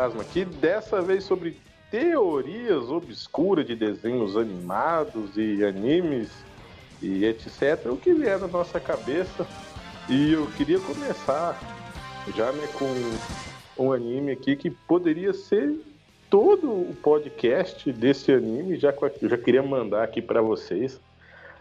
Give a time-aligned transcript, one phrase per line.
[0.00, 1.58] Fantasma aqui, dessa vez sobre
[1.90, 6.30] teorias obscuras de desenhos animados e animes
[7.02, 7.84] e etc.
[7.84, 9.46] O que vier na nossa cabeça.
[10.08, 11.60] E eu queria começar
[12.34, 15.78] já né, com um anime aqui que poderia ser
[16.30, 20.98] todo o podcast desse anime, já já queria mandar aqui para vocês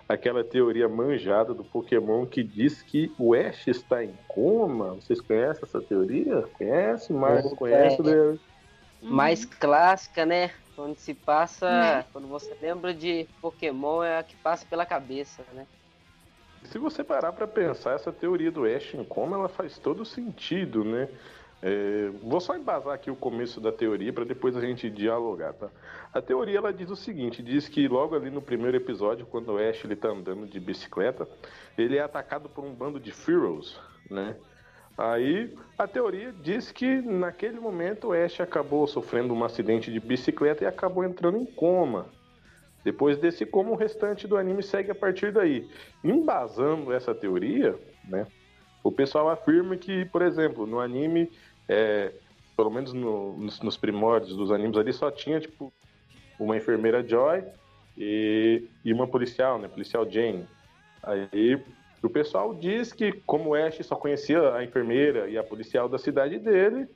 [0.10, 4.96] aquela teoria manjada do Pokémon que diz que o Ash está em coma.
[4.96, 6.42] Vocês conhecem essa teoria?
[6.58, 7.14] Conhece?
[7.14, 8.02] Marcos conhece?
[8.10, 8.36] É,
[9.06, 10.50] mais clássica, né?
[10.76, 12.06] Quando se passa, né?
[12.12, 15.68] quando você lembra de Pokémon, é a que passa pela cabeça, né?
[16.64, 20.84] Se você parar para pensar, essa teoria do Ash em coma, ela faz todo sentido,
[20.84, 21.08] né?
[21.62, 25.70] É, vou só embasar aqui o começo da teoria para depois a gente dialogar, tá?
[26.14, 29.58] A teoria ela diz o seguinte, diz que logo ali no primeiro episódio, quando o
[29.58, 31.28] Ash ele tá andando de bicicleta,
[31.78, 34.38] ele é atacado por um bando de Fearows, né?
[34.98, 40.64] Aí a teoria diz que naquele momento o Ash acabou sofrendo um acidente de bicicleta
[40.64, 42.08] e acabou entrando em coma.
[42.84, 45.70] Depois desse coma, o restante do anime segue a partir daí.
[46.04, 48.28] Embasando essa teoria, né?
[48.84, 51.30] O pessoal afirma que, por exemplo, no anime
[51.70, 52.12] é,
[52.58, 55.72] pelo menos no, nos, nos, primórdios dos animes ali, só tinha, tipo,
[56.40, 57.44] uma enfermeira Joy
[57.96, 59.68] e, e uma policial, né?
[59.68, 60.46] Policial Jane.
[61.04, 61.62] Aí
[62.02, 66.00] o pessoal diz que, como o Ash só conhecia a enfermeira e a policial da
[66.00, 66.88] cidade dele,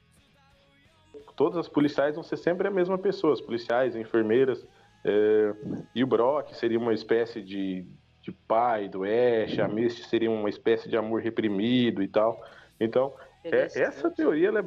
[1.36, 4.66] todas as policiais vão ser sempre a mesma pessoa, as policiais, enfermeiras.
[5.06, 5.54] É,
[5.94, 7.86] e o Brock seria uma espécie de,
[8.22, 12.42] de pai do Ash, a Misty seria uma espécie de amor reprimido e tal.
[12.80, 14.66] Então, é, essa teoria é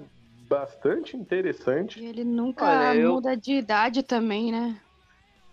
[0.48, 2.00] bastante interessante.
[2.00, 3.36] E ele nunca Olha, muda eu...
[3.36, 4.80] de idade também, né?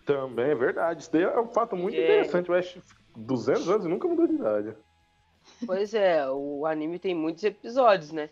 [0.06, 1.02] Também é verdade.
[1.02, 2.04] Isso daí é um fato muito é...
[2.04, 2.52] interessante.
[2.52, 2.78] O Ash,
[3.16, 4.76] 200 anos e nunca mudou de idade.
[5.66, 8.30] Pois é, o anime tem muitos episódios, né?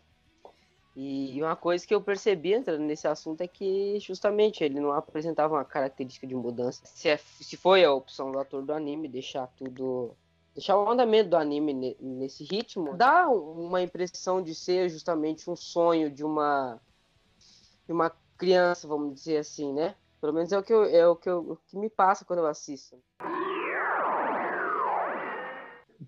[0.95, 5.55] E uma coisa que eu percebi entrando nesse assunto é que justamente ele não apresentava
[5.55, 6.81] uma característica de mudança.
[6.85, 10.13] Se, é, se foi a opção do ator do anime deixar tudo
[10.53, 16.09] deixar o andamento do anime nesse ritmo, dá uma impressão de ser justamente um sonho
[16.09, 16.79] de uma
[17.85, 19.95] de uma criança, vamos dizer assim, né?
[20.19, 22.39] Pelo menos é o que, eu, é o que, eu, o que me passa quando
[22.39, 22.95] eu assisto.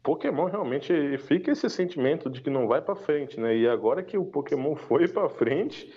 [0.03, 3.55] Pokémon realmente fica esse sentimento de que não vai para frente, né?
[3.55, 5.93] E agora que o Pokémon foi para frente,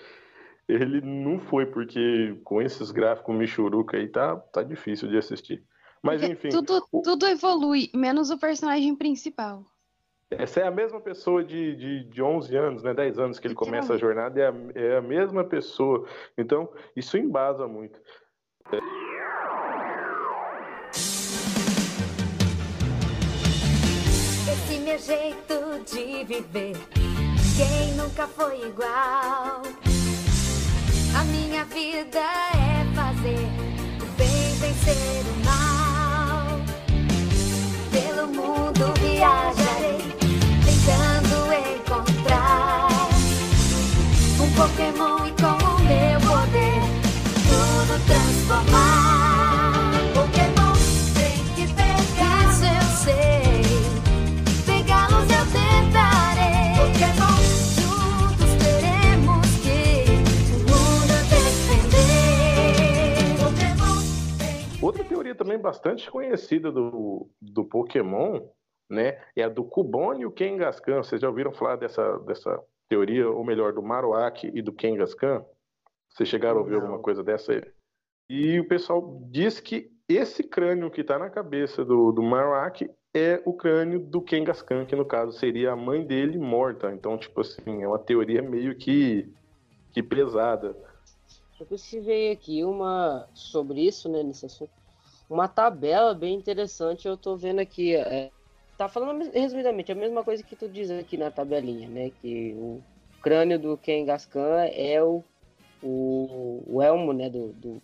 [0.67, 5.63] ele não foi porque com esses gráficos Michuruca aí tá tá difícil de assistir.
[6.01, 6.49] Mas enfim.
[6.49, 7.01] Tudo, o...
[7.01, 9.65] tudo evolui, menos o personagem principal.
[10.29, 12.93] Essa é a mesma pessoa de, de, de 11 anos, né?
[12.93, 16.05] 10 anos que ele começa a jornada, é a, é a mesma pessoa.
[16.37, 17.97] Então, isso embasa muito.
[24.51, 26.75] Esse meu jeito de viver,
[27.55, 29.61] quem nunca foi igual?
[31.17, 33.47] A minha vida é fazer
[34.03, 35.46] o bem vencer o mal
[38.37, 39.97] mundo viajarei,
[40.63, 42.87] tentando encontrar
[44.39, 46.81] um Pokémon e com o meu poder
[47.47, 49.36] tudo transformar.
[65.35, 68.41] Também bastante conhecida do, do Pokémon,
[68.89, 71.03] né, é a do Cubone e o Kangaskhan.
[71.03, 75.45] Vocês já ouviram falar dessa, dessa teoria, ou melhor, do Marowak e do Kangaskhan?
[76.09, 76.81] Vocês chegaram a ouvir Não.
[76.81, 77.61] alguma coisa dessa aí?
[78.29, 83.41] E o pessoal diz que esse crânio que está na cabeça do, do Marowak é
[83.45, 86.91] o crânio do Kangaskhan, que no caso seria a mãe dele morta.
[86.91, 89.31] Então, tipo assim, é uma teoria meio que,
[89.91, 90.75] que pesada.
[91.59, 94.71] Eu pesquisei aqui uma sobre isso, né, nesse assunto
[95.29, 97.07] uma tabela bem interessante.
[97.07, 97.95] Eu tô vendo aqui.
[97.95, 98.29] É,
[98.77, 102.11] tá falando resumidamente a mesma coisa que tu diz aqui na tabelinha, né?
[102.21, 102.81] Que o
[103.21, 105.23] crânio do Ken Gascan é o,
[105.81, 107.29] o, o elmo, né?
[107.29, 107.81] Do, do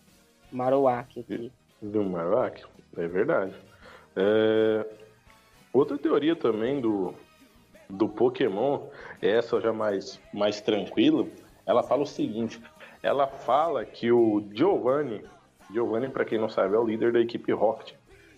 [0.51, 1.51] Marowak aqui.
[1.81, 2.63] Do Marowak,
[2.98, 3.54] é verdade.
[4.16, 4.86] É...
[5.74, 7.16] Outra teoria também do,
[7.90, 8.88] do Pokémon,
[9.22, 11.25] essa já mais, mais tranquila,
[11.66, 12.62] ela fala o seguinte:
[13.01, 15.25] ela fala que o Giovanni
[15.73, 17.95] Giovanni, para quem não sabe, é o líder da equipe Rocket.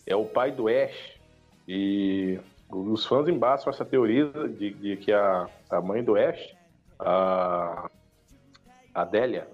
[0.08, 1.20] É o pai do Ash.
[1.68, 2.40] E
[2.70, 6.56] os fãs embaçam essa teoria de, de que a, a mãe do Ash,
[7.00, 7.90] a,
[8.94, 9.48] a Delia,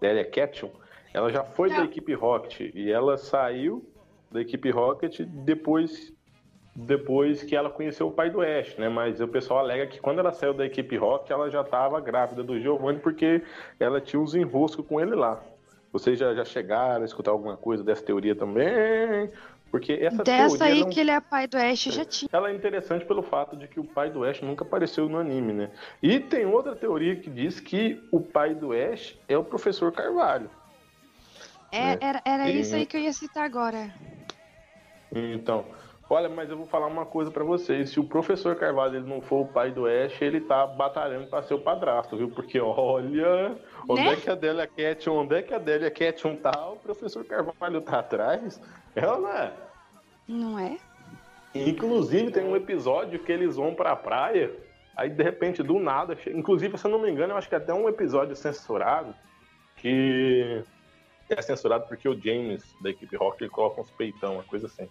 [0.00, 0.70] Delia Ketchum,
[1.12, 3.84] ela já foi da equipe Rocket e ela saiu
[4.30, 6.12] da equipe Rocket depois
[6.80, 8.88] depois que ela conheceu o pai do Ash, né?
[8.88, 12.44] Mas o pessoal alega que quando ela saiu da equipe Rock, ela já estava grávida
[12.44, 13.42] do Giovanni porque
[13.80, 15.42] ela tinha uns enroscos com ele lá.
[15.92, 19.30] Vocês já, já chegaram a escutar alguma coisa dessa teoria também?
[19.70, 22.28] Porque essa Dessa aí não- que ele é pai do Ash já tinha.
[22.32, 25.52] ela é interessante pelo fato de que o pai do Ash nunca apareceu no anime,
[25.52, 25.70] né?
[26.02, 30.50] E tem outra teoria que diz que o pai do Ash é o professor Carvalho.
[31.70, 31.98] É, né?
[32.00, 33.92] era era E- isso aí que eu ia citar agora.
[35.14, 35.66] Então,
[36.08, 37.90] olha, mas eu vou falar uma coisa pra vocês.
[37.90, 41.42] Se o professor Carvalho ele não for o pai do Ash, ele tá batalhando pra
[41.42, 42.30] ser o padrasto, viu?
[42.30, 43.56] Porque olha,
[43.88, 44.12] onde Né?
[44.12, 47.80] é que a Delia Cat, onde é que a Delia Cat tá, o professor Carvalho
[47.80, 48.60] tá atrás.
[48.94, 49.52] Ela não é.
[50.26, 50.78] Não é?
[51.54, 54.52] Inclusive, tem um episódio que eles vão pra praia,
[54.96, 57.58] aí de repente, do nada, inclusive, se eu não me engano, eu acho que é
[57.58, 59.14] até um episódio censurado,
[59.76, 60.62] que
[61.30, 64.88] é censurado porque o James, da equipe Rock, ele coloca uns peitão, uma coisa assim.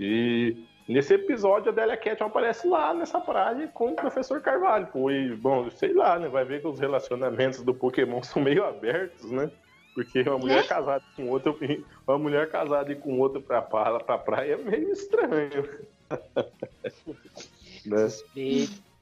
[0.00, 0.56] E
[0.88, 4.88] nesse episódio, a Delia Cat aparece lá nessa praia com o professor Carvalho.
[5.10, 6.28] E, bom, sei lá, né?
[6.28, 9.50] Vai ver que os relacionamentos do Pokémon são meio abertos, né?
[9.94, 10.68] Porque uma mulher Né?
[10.68, 11.54] casada com outra,
[12.08, 15.68] uma mulher casada e com outra pra, pra, pra praia é meio estranho.
[17.86, 18.08] né?
[18.08, 18.92] Suspeito.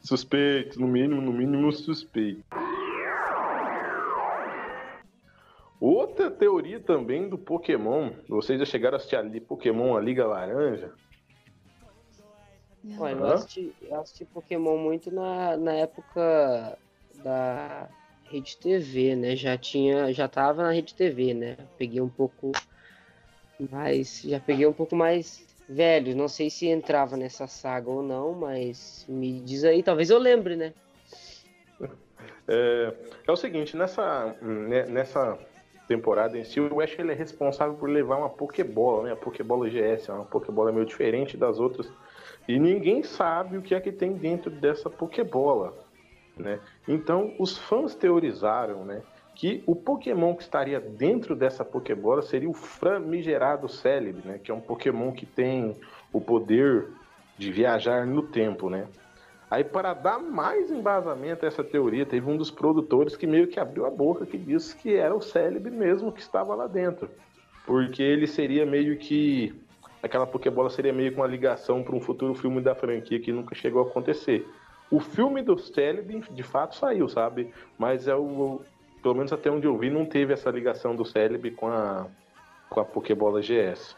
[0.00, 2.42] Suspeito, no mínimo, no mínimo suspeito.
[5.80, 10.92] Outra teoria também do Pokémon, vocês já chegaram a assistir ali Pokémon a Liga Laranja?
[12.98, 16.78] Olha, eu assisti, eu assisti Pokémon muito na, na época
[17.22, 17.88] da
[18.24, 19.36] Rede TV, né?
[19.36, 21.56] Já tinha, já tava na Rede TV, né?
[21.76, 22.52] Peguei um pouco
[23.70, 26.16] mais, já peguei um pouco mais velho.
[26.16, 30.56] Não sei se entrava nessa saga ou não, mas me diz aí, talvez eu lembre,
[30.56, 30.72] né?
[32.50, 32.94] É,
[33.26, 35.38] é o seguinte, nessa, né, nessa
[35.88, 39.12] temporada em si, o Ash ele é responsável por levar uma Pokébola, né?
[39.12, 41.90] A Pokébola GS, é uma Pokébola meio diferente das outras.
[42.46, 45.74] E ninguém sabe o que é que tem dentro dessa Pokébola,
[46.36, 46.60] né?
[46.86, 49.02] Então, os fãs teorizaram, né?
[49.34, 54.38] Que o Pokémon que estaria dentro dessa Pokébola seria o Framigerado Celebi, né?
[54.38, 55.74] Que é um Pokémon que tem
[56.12, 56.88] o poder
[57.38, 58.86] de viajar no tempo, né?
[59.50, 63.58] Aí, para dar mais embasamento a essa teoria, teve um dos produtores que meio que
[63.58, 67.08] abriu a boca que disse que era o Celebi mesmo que estava lá dentro.
[67.64, 69.54] Porque ele seria meio que.
[70.02, 73.54] Aquela Pokébola seria meio que uma ligação para um futuro filme da franquia que nunca
[73.54, 74.46] chegou a acontecer.
[74.90, 77.52] O filme do Celebi, de fato, saiu, sabe?
[77.78, 78.60] Mas é o.
[79.02, 82.06] Pelo menos até onde eu vi, não teve essa ligação do Celebi com a,
[82.68, 83.96] com a Pokébola GS.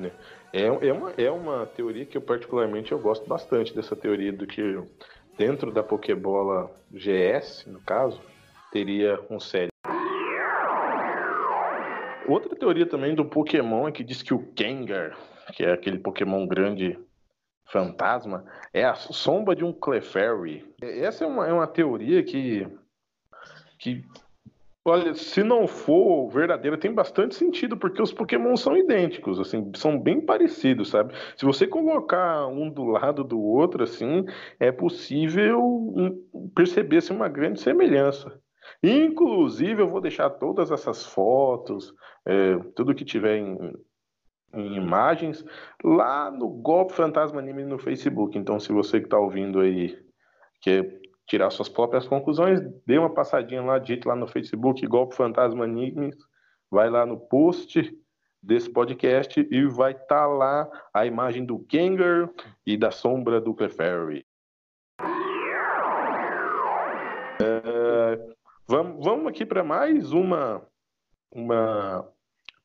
[0.00, 0.10] Né?
[0.52, 4.46] É, é, uma, é uma teoria que eu particularmente eu gosto bastante dessa teoria do
[4.46, 4.62] que
[5.36, 8.20] dentro da Pokébola GS, no caso,
[8.72, 9.68] teria um Celebi.
[12.26, 15.16] Outra teoria também do Pokémon é que diz que o Gengar,
[15.54, 16.98] que é aquele Pokémon grande
[17.70, 20.64] fantasma, é a sombra de um Clefairy.
[20.82, 22.66] Essa é uma, é uma teoria que,
[23.78, 24.04] que,
[24.88, 29.98] olha, se não for verdadeira, tem bastante sentido, porque os Pokémon são idênticos, assim, são
[29.98, 31.14] bem parecidos, sabe?
[31.36, 34.24] Se você colocar um do lado do outro, assim,
[34.58, 38.40] é possível hum, perceber assim, uma grande semelhança.
[38.82, 41.94] Inclusive, eu vou deixar todas essas fotos,
[42.26, 43.72] é, tudo que tiver em,
[44.54, 45.44] em imagens,
[45.82, 48.36] lá no Golpe Fantasma Anime no Facebook.
[48.38, 49.98] Então, se você que está ouvindo aí
[50.60, 55.64] quer tirar suas próprias conclusões, dê uma passadinha lá, digite lá no Facebook Golpe Fantasma
[55.64, 56.16] Animes,
[56.70, 57.96] vai lá no post
[58.42, 62.28] desse podcast e vai estar lá a imagem do Gengar
[62.66, 64.24] e da sombra do Clefairy.
[67.40, 68.18] É,
[68.70, 70.62] Vamos, vamos aqui para mais uma,
[71.32, 72.06] uma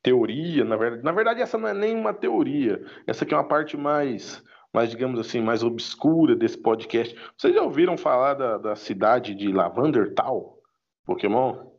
[0.01, 1.01] teoria, na verdade.
[1.01, 2.86] Na verdade, essa não é nem uma teoria.
[3.08, 4.43] Essa aqui é uma parte mais,
[4.74, 7.15] mais digamos assim, mais obscura desse podcast.
[7.38, 10.58] Vocês já ouviram falar da, da cidade de Lavandertal,
[11.06, 11.72] Pokémon?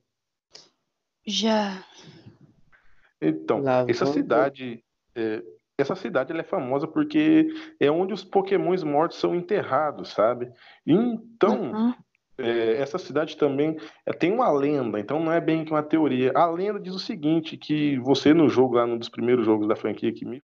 [1.26, 1.84] Já.
[3.20, 4.84] Então, essa cidade,
[5.14, 5.42] é,
[5.76, 7.48] essa cidade ela é famosa porque
[7.80, 10.52] é onde os Pokémons mortos são enterrados, sabe?
[10.86, 11.94] Então, Uhum.
[12.36, 16.32] É, essa cidade também é, tem uma lenda, então não é bem que uma teoria.
[16.34, 19.76] A lenda diz o seguinte, que você no jogo, lá num dos primeiros jogos da
[19.76, 20.42] franquia que me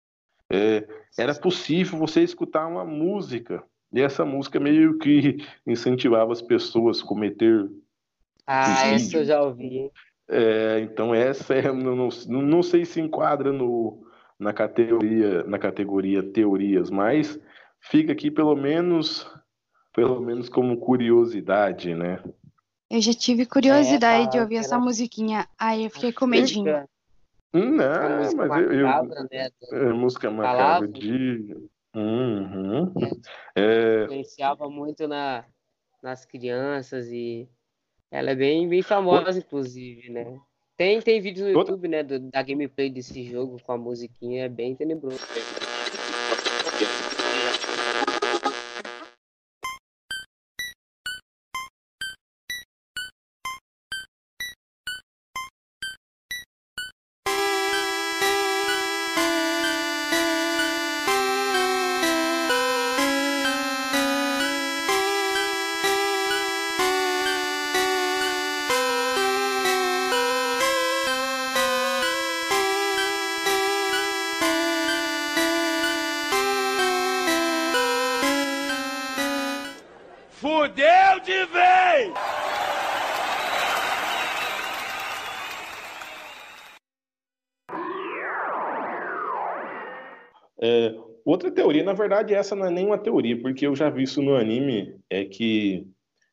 [0.50, 0.88] é,
[1.18, 7.06] era possível você escutar uma música, e essa música meio que incentivava as pessoas a
[7.06, 7.70] cometer.
[8.46, 9.92] Ah, essa eu já ouvi,
[10.28, 14.04] é, então essa é, não, não, não sei se enquadra no,
[14.40, 17.40] na, categoria, na categoria teorias, mas
[17.80, 19.28] fica aqui pelo menos,
[19.94, 22.24] pelo menos como curiosidade, né?
[22.90, 25.48] Eu já tive curiosidade É, de ouvir era- essa musiquinha.
[25.60, 26.88] Aí eu fiquei com medinho.
[27.54, 29.50] Não, música mas eu, eu- macabra, né?
[29.72, 32.94] é, música macabra de Uhum.
[33.56, 35.44] É, influenciava muito na,
[36.04, 37.50] nas crianças e
[38.12, 40.40] ela é bem, bem famosa, inclusive, né?
[40.78, 44.50] Tem, tem vídeo no YouTube, né, do, da gameplay desse jogo com a musiquinha, é
[44.50, 45.20] bem tenebroso.
[91.70, 95.00] Teoria, na verdade, essa não é nenhuma teoria, porque eu já vi isso no anime,
[95.08, 95.88] é que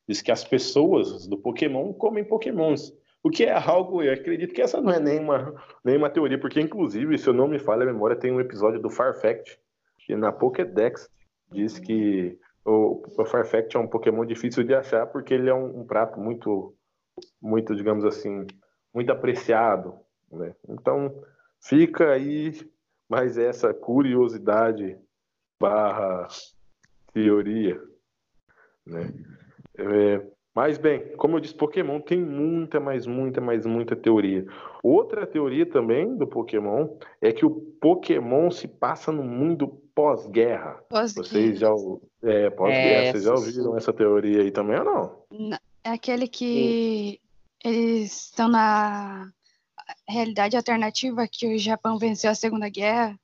[0.08, 2.90] diz que as pessoas do Pokémon comem Pokémons.
[3.22, 7.18] O que é algo, eu acredito que essa não é nenhuma, nenhuma teoria, porque inclusive,
[7.18, 9.56] se eu não me falha a memória, tem um episódio do Farfetch,
[9.98, 11.10] que na Pokédex
[11.52, 15.80] diz que o, o Farfetch é um Pokémon difícil de achar, porque ele é um,
[15.80, 16.74] um prato muito,
[17.42, 18.46] muito, digamos assim,
[18.94, 19.98] muito apreciado.
[20.32, 20.54] Né?
[20.66, 21.14] Então,
[21.60, 22.54] fica aí
[23.08, 24.98] mas essa curiosidade
[25.60, 26.28] barra
[27.12, 27.80] teoria,
[28.86, 29.12] né?
[29.78, 34.46] É, mas bem, como eu disse, Pokémon tem muita, mais muita, mais muita teoria.
[34.82, 40.82] Outra teoria também do Pokémon é que o Pokémon se passa no mundo pós-guerra.
[40.88, 41.68] Pós vocês já,
[42.22, 45.58] é, pós-guerra, é, vocês já ouviram essa teoria aí também ou não?
[45.84, 47.20] É aquele que
[47.62, 47.68] Sim.
[47.68, 49.30] eles estão na
[50.08, 53.14] realidade alternativa que o Japão venceu a Segunda Guerra?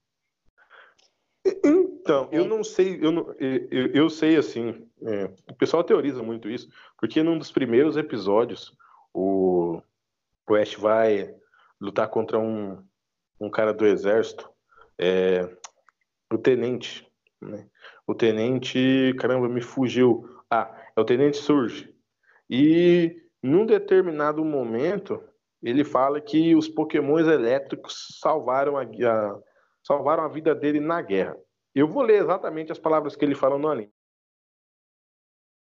[2.03, 6.51] Então, eu não sei, eu, não, eu, eu sei assim, é, o pessoal teoriza muito
[6.51, 6.69] isso,
[6.99, 8.77] porque num dos primeiros episódios,
[9.15, 9.81] o,
[10.51, 11.33] o Ash vai
[11.81, 12.85] lutar contra um,
[13.41, 14.51] um cara do exército,
[14.99, 15.49] é,
[16.33, 17.09] o tenente,
[17.41, 17.69] né?
[18.05, 20.29] O tenente, caramba, me fugiu.
[20.51, 21.95] Ah, é o tenente Surge.
[22.51, 25.23] E num determinado momento,
[25.63, 29.39] ele fala que os pokémons elétricos salvaram a, a,
[29.85, 31.37] salvaram a vida dele na guerra.
[31.75, 33.93] Eu vou ler exatamente as palavras que ele fala no anime.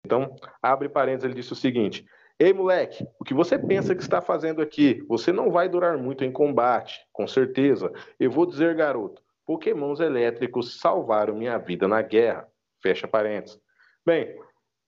[0.05, 2.05] Então, abre parênteses, ele disse o seguinte:
[2.39, 5.03] Ei, moleque, o que você pensa que está fazendo aqui?
[5.07, 7.91] Você não vai durar muito em combate, com certeza.
[8.17, 12.47] Eu vou dizer, garoto, pokémons elétricos salvaram minha vida na guerra.
[12.81, 13.59] Fecha parênteses.
[14.05, 14.39] Bem,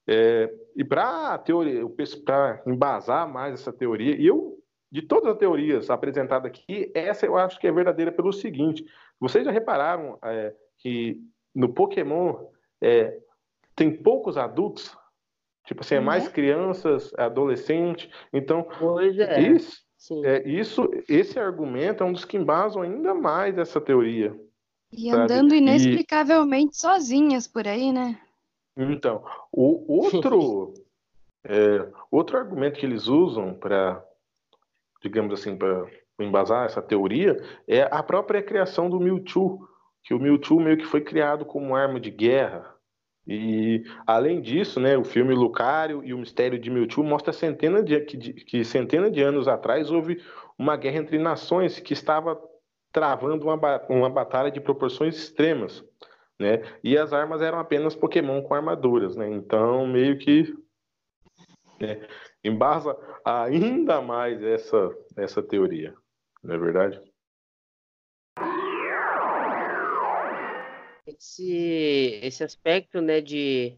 [0.08, 1.44] é, e para
[2.66, 4.58] embasar mais essa teoria, e eu
[4.92, 8.86] de todas as teorias apresentadas aqui, essa eu acho que é verdadeira pelo seguinte:
[9.20, 11.22] vocês já repararam é, que
[11.54, 12.48] no Pokémon
[12.82, 13.18] é,
[13.76, 14.96] tem poucos adultos?
[15.66, 16.32] Tipo assim, é mais uhum.
[16.32, 18.10] crianças, adolescentes.
[18.34, 19.40] Então, pois é.
[19.42, 24.36] Isso, é, isso, esse argumento é um dos que embasam ainda mais essa teoria.
[24.92, 25.22] E sabe?
[25.22, 26.78] andando inexplicavelmente e...
[26.78, 28.20] sozinhas por aí, né?
[28.76, 30.74] Então, o outro,
[31.46, 34.04] é, outro argumento que eles usam para
[35.02, 35.88] digamos assim, para
[36.20, 39.68] embasar essa teoria, é a própria criação do Mewtwo,
[40.04, 42.76] que o Mewtwo meio que foi criado como arma de guerra.
[43.28, 48.00] E além disso, né, o filme Lucario e o Mistério de Mewtwo mostra centena de,
[48.02, 50.22] que, que centenas de anos atrás houve
[50.58, 52.42] uma guerra entre nações que estava
[52.92, 55.84] travando uma, uma batalha de proporções extremas,
[56.40, 56.62] né?
[56.84, 59.30] E as armas eram apenas Pokémon com armaduras, né?
[59.30, 60.54] Então meio que
[61.80, 62.06] né,
[62.44, 65.94] embasa ainda mais essa, essa teoria,
[66.44, 67.11] não é verdade?
[71.22, 73.78] Esse, esse aspecto né, de,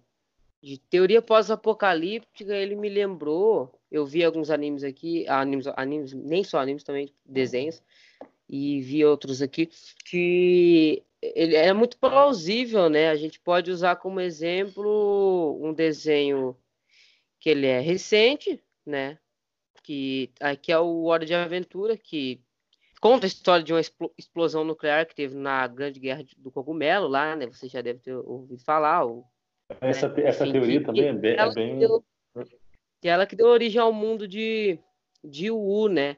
[0.61, 3.77] de teoria pós-apocalíptica, ele me lembrou.
[3.91, 7.83] Eu vi alguns animes aqui, animes, animes, nem só animes, também desenhos,
[8.47, 9.69] e vi outros aqui,
[10.05, 13.09] que ele é muito plausível, né?
[13.09, 16.55] A gente pode usar como exemplo um desenho
[17.41, 19.19] que ele é recente, né?
[19.83, 22.39] Que aqui é o Hora de Aventura, que
[23.03, 23.81] conta a história de uma
[24.17, 27.45] explosão nuclear que teve na Grande Guerra do Cogumelo, lá, né?
[27.47, 29.03] Você já deve ter ouvido falar.
[29.03, 29.25] Ou,
[29.81, 30.23] essa, né?
[30.23, 31.35] essa Enfim, teoria também é bem.
[31.37, 31.79] É bem...
[31.79, 32.01] Deu,
[33.01, 34.79] que ela que deu origem ao mundo de,
[35.21, 36.15] de Wu, né?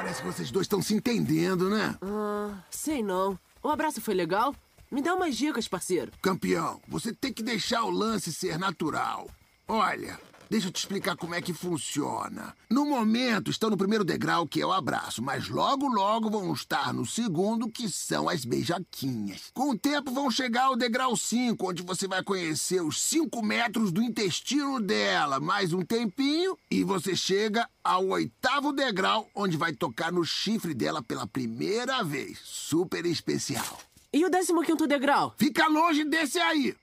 [0.00, 1.96] Parece que vocês dois estão se entendendo, né?
[2.02, 3.38] Ah, sei não.
[3.62, 4.54] O abraço foi legal?
[4.90, 6.12] Me dá umas dicas, parceiro.
[6.20, 9.26] Campeão, você tem que deixar o lance ser natural.
[9.66, 12.54] Olha, Deixa eu te explicar como é que funciona.
[12.70, 16.94] No momento, estão no primeiro degrau, que é o abraço, mas logo, logo vão estar
[16.94, 19.50] no segundo, que são as beijaquinhas.
[19.52, 23.90] Com o tempo, vão chegar ao degrau 5, onde você vai conhecer os 5 metros
[23.90, 25.40] do intestino dela.
[25.40, 31.02] Mais um tempinho, e você chega ao oitavo degrau, onde vai tocar no chifre dela
[31.02, 32.38] pela primeira vez.
[32.44, 33.80] Super especial.
[34.12, 35.34] E o 15 degrau?
[35.36, 36.74] Fica longe desse aí!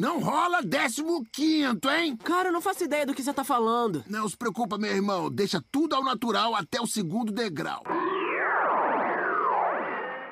[0.00, 2.16] Não rola décimo quinto, hein?
[2.16, 4.02] Cara, eu não faço ideia do que você tá falando.
[4.08, 5.30] Não se preocupa, meu irmão.
[5.30, 7.82] Deixa tudo ao natural até o segundo degrau.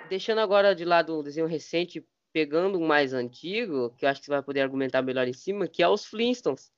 [0.09, 4.25] Deixando agora de lado um desenho recente, pegando um mais antigo, que eu acho que
[4.25, 6.73] você vai poder argumentar melhor em cima, que é os Flintstones,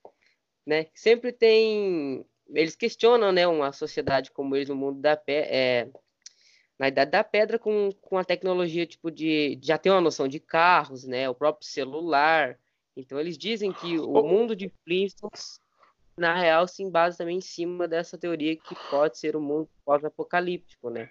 [0.66, 0.86] né?
[0.92, 2.26] Sempre tem...
[2.48, 5.88] Eles questionam, né, uma sociedade como eles no mundo da pé, é,
[6.76, 10.40] na idade da pedra com, com a tecnologia tipo de já ter uma noção de
[10.40, 12.58] carros, né, o próprio celular,
[12.96, 15.60] então eles dizem que o mundo de Flintstones,
[16.16, 19.68] na real, se embasa também em cima dessa teoria que pode ser o um mundo
[19.84, 21.08] pós-apocalíptico, né?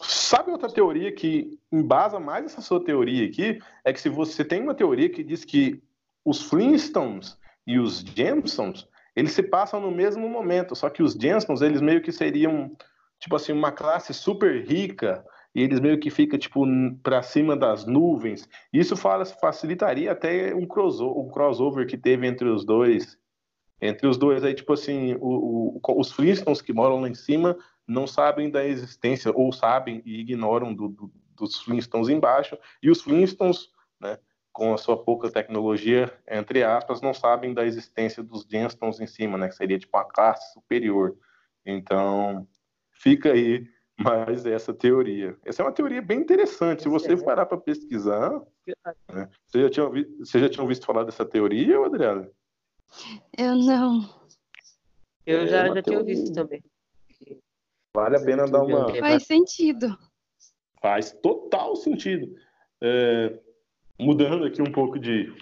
[0.00, 3.60] Sabe outra teoria que embasa mais essa sua teoria aqui?
[3.84, 5.82] É que se você tem uma teoria que diz que
[6.24, 11.60] os Flintstones e os Jetsons, eles se passam no mesmo momento, só que os Jetsons,
[11.60, 12.74] eles meio que seriam,
[13.20, 16.64] tipo assim, uma classe super rica, e eles meio que ficam tipo
[17.02, 18.48] para cima das nuvens.
[18.72, 23.18] Isso fala, facilitaria até um crossover, um crossover que teve entre os dois,
[23.80, 27.56] entre os dois aí tipo assim, o, o, os Flintstones que moram lá em cima
[27.86, 33.02] não sabem da existência ou sabem e ignoram do, do, dos Flintstones embaixo e os
[33.02, 33.68] Flintstones,
[34.00, 34.18] né,
[34.52, 39.36] com a sua pouca tecnologia, entre aspas, não sabem da existência dos Jetsons em cima,
[39.36, 41.16] né, que seria tipo uma classe superior.
[41.64, 42.46] Então,
[42.90, 43.66] fica aí
[43.98, 45.36] mais essa teoria.
[45.44, 46.82] Essa é uma teoria bem interessante.
[46.82, 48.42] Se você parar para pesquisar.
[49.12, 49.28] Né?
[49.46, 52.30] Você, já tinha ouvido, você já tinha ouvido falar dessa teoria, Adriana?
[53.36, 54.22] Eu não.
[55.26, 56.62] Eu é já, já tinha visto também.
[57.94, 58.94] Vale a pena dar uma.
[58.96, 59.96] Faz sentido.
[60.80, 62.34] Faz total sentido.
[62.82, 63.38] É,
[64.00, 65.32] mudando aqui um pouco de.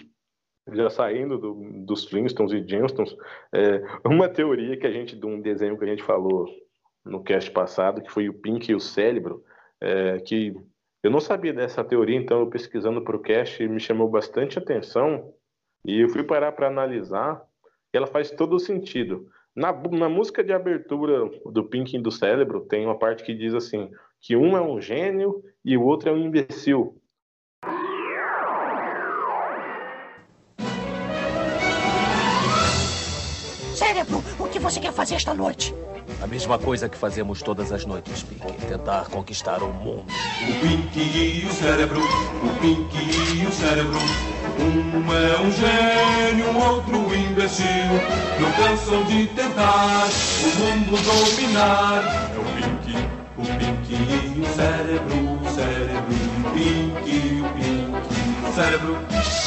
[0.73, 3.15] Já saindo do, dos Flintstones e Gemstones,
[3.51, 6.47] é, uma teoria que a gente, de um desenho que a gente falou
[7.03, 9.43] no cast passado, que foi o Pink e o cérebro,
[9.79, 10.55] é, que
[11.03, 15.33] eu não sabia dessa teoria, então eu pesquisando para o cast me chamou bastante atenção
[15.83, 17.41] e eu fui parar para analisar
[17.91, 19.27] e ela faz todo sentido.
[19.55, 23.53] Na, na música de abertura do Pink e do cérebro tem uma parte que diz
[23.53, 27.00] assim que um é um gênio e o outro é um imbecil.
[34.61, 35.73] Você quer fazer esta noite?
[36.21, 38.65] A mesma coisa que fazemos todas as noites, Pink.
[38.67, 40.05] Tentar conquistar o mundo.
[40.07, 43.97] O Pink e o cérebro, o Pink e o cérebro.
[44.59, 47.65] Um é um gênio, o outro um imbecil.
[48.39, 52.03] Não cansam de tentar o mundo dominar.
[52.31, 52.95] É o Pink,
[53.37, 56.15] o Pink e o cérebro, o cérebro.
[56.37, 59.40] O Pink, o Pink, o cérebro.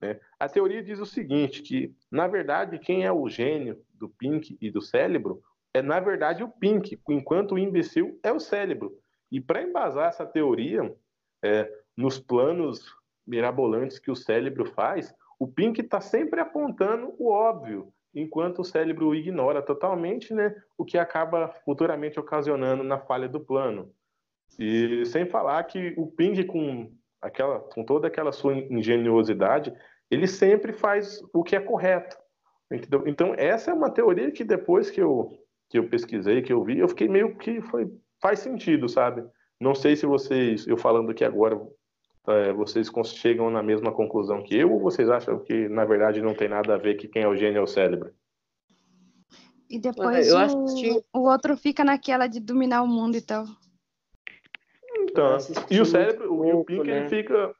[0.00, 0.18] Né?
[0.38, 4.70] A teoria diz o seguinte, que na verdade quem é o gênio do Pink e
[4.70, 5.42] do cérebro
[5.74, 8.96] é na verdade o Pink, enquanto o imbecil é o cérebro.
[9.30, 10.94] E para embasar essa teoria,
[11.42, 12.84] é, nos planos
[13.26, 19.14] mirabolantes que o cérebro faz, o Pink está sempre apontando o óbvio, enquanto o cérebro
[19.14, 23.92] ignora totalmente né, o que acaba futuramente ocasionando na falha do plano.
[24.58, 29.72] E sem falar que o Pink, com aquela, com toda aquela sua ingeniosidade,
[30.10, 32.16] ele sempre faz o que é correto.
[32.70, 33.04] Entendeu?
[33.06, 35.30] Então, essa é uma teoria que depois que eu,
[35.70, 39.24] que eu pesquisei, que eu vi, eu fiquei meio que foi, faz sentido, sabe?
[39.60, 41.60] Não sei se vocês, eu falando aqui agora,
[42.26, 46.34] é, vocês chegam na mesma conclusão que eu, ou vocês acham que, na verdade, não
[46.34, 48.12] tem nada a ver que quem é o gênio é o cérebro?
[49.68, 51.02] E depois o, que...
[51.12, 53.44] o outro fica naquela de dominar o mundo e tal.
[55.08, 55.38] Então,
[55.70, 56.98] e o cérebro, pouco, o Pink, né?
[56.98, 57.54] ele fica.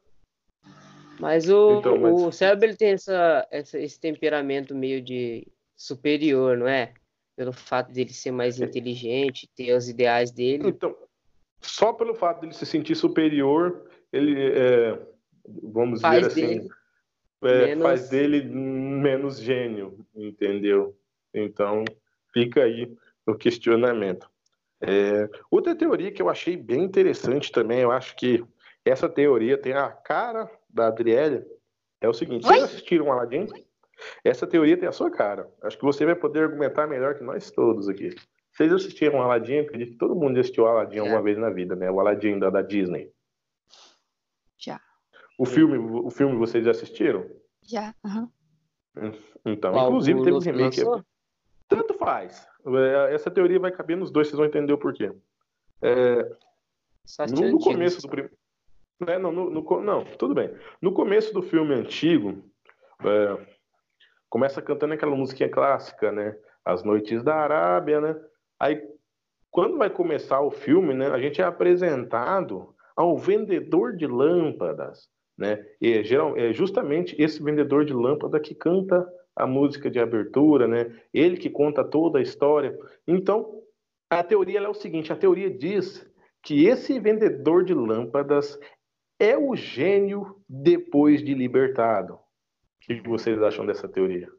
[1.19, 2.13] Mas o, então, mas...
[2.13, 6.93] o cérebro ele tem essa, essa, esse temperamento meio de superior, não é?
[7.37, 10.69] Pelo fato dele ser mais inteligente, ter os ideais dele.
[10.69, 10.97] Então,
[11.61, 14.99] só pelo fato dele se sentir superior, ele, é,
[15.63, 16.69] vamos faz dizer assim,
[17.43, 17.83] é, menos...
[17.83, 20.97] faz dele menos gênio, entendeu?
[21.35, 21.85] Então,
[22.33, 24.29] fica aí o questionamento.
[24.81, 28.45] É, outra teoria que eu achei bem interessante também, eu acho que
[28.85, 31.45] essa teoria tem a cara da Adriele,
[32.01, 32.53] é o seguinte: Oi?
[32.53, 33.47] vocês assistiram Aladdin?
[34.25, 35.53] Essa teoria tem a sua cara.
[35.63, 38.15] Acho que você vai poder argumentar melhor que nós todos aqui.
[38.53, 39.59] Vocês assistiram Aladdin?
[39.61, 41.91] Acredito que todo mundo assistiu Aladdin alguma vez na vida, né?
[41.91, 43.13] O Aladdin da, da Disney.
[44.57, 44.81] Já.
[45.37, 47.29] O filme, o filme vocês já assistiram?
[47.63, 48.31] Já, aham.
[49.45, 50.83] Então, Qual, inclusive teve um remake.
[50.83, 51.05] lançou?
[51.69, 52.47] Tanto faz.
[52.67, 55.13] É, Essa teoria vai caber nos dois, vocês vão entender o porquê.
[55.83, 56.23] É,
[57.31, 58.35] no, no começo do primeiro.
[59.21, 60.55] não, no- no não, tudo bem.
[60.83, 62.43] No começo do filme antigo,
[63.05, 63.47] é,
[64.29, 66.37] começa cantando aquela musiquinha clássica, né?
[66.65, 68.21] As Noites da Arábia, né?
[68.59, 68.83] Aí,
[69.51, 71.09] quando vai começar o filme, né?
[71.09, 75.65] A gente é apresentado ao vendedor de lâmpadas, né?
[75.81, 79.07] E é, geral, é justamente esse vendedor de lâmpada que canta
[79.39, 81.01] a música de abertura, né?
[81.13, 82.77] Ele que conta toda a história.
[83.07, 83.63] Então,
[84.11, 86.07] a teoria é o seguinte: a teoria diz
[86.43, 88.59] que esse vendedor de lâmpadas
[89.19, 92.15] é o gênio depois de libertado.
[92.15, 92.21] O
[92.81, 94.31] que vocês acham dessa teoria?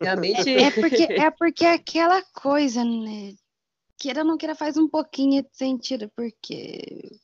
[0.00, 3.34] Realmente, É porque, é porque é aquela coisa, né?
[3.96, 7.20] Queira ou não queira, faz um pouquinho de sentido, porque.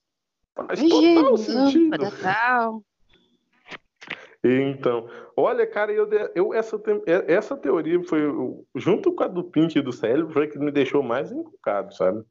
[0.54, 2.04] Faz total sentido.
[4.42, 8.22] Então, olha, cara, eu, eu essa, te- essa teoria foi,
[8.74, 11.94] junto com a do Pink e do cérebro, foi a que me deixou mais encucado,
[11.94, 12.24] sabe?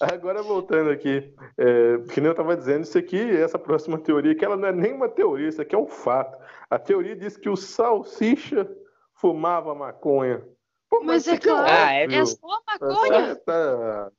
[0.00, 4.44] Agora, voltando aqui, é, que nem eu estava dizendo, isso aqui, essa próxima teoria, que
[4.44, 6.36] ela não é nem uma teoria, isso aqui é um fato.
[6.68, 8.68] A teoria diz que o Salsicha
[9.14, 10.44] fumava maconha.
[10.90, 12.04] Pô, Mas isso é aqui claro, Ah, é.
[12.04, 13.36] É só maconha.
[13.36, 14.10] Tá-